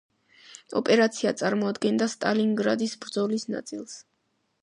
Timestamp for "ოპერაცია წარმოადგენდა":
0.79-2.07